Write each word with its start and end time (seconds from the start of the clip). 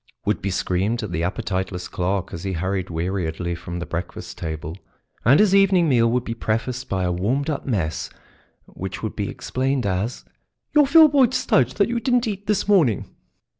would 0.25 0.41
be 0.41 0.49
screamed 0.49 1.03
at 1.03 1.11
the 1.11 1.21
appetiteless 1.21 1.87
clerk 1.87 2.33
as 2.33 2.43
he 2.43 2.53
hurried 2.53 2.89
weariedly 2.89 3.53
from 3.53 3.77
the 3.77 3.85
breakfast 3.85 4.35
table, 4.35 4.75
and 5.23 5.39
his 5.39 5.53
evening 5.53 5.87
meal 5.87 6.09
would 6.09 6.23
be 6.23 6.33
prefaced 6.33 6.89
by 6.89 7.03
a 7.03 7.11
warmed 7.11 7.51
up 7.51 7.67
mess 7.67 8.09
which 8.65 9.03
would 9.03 9.15
be 9.15 9.29
explained 9.29 9.85
as 9.85 10.25
"your 10.73 10.87
Filboid 10.87 11.35
Studge 11.35 11.75
that 11.75 11.87
you 11.87 11.99
didn't 11.99 12.27
eat 12.27 12.47
this 12.47 12.67
morning." 12.67 13.15